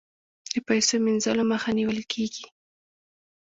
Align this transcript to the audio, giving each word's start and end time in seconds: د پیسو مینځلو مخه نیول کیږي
د 0.51 0.53
پیسو 0.67 0.93
مینځلو 1.05 1.43
مخه 1.51 1.69
نیول 1.77 1.99
کیږي 2.11 2.45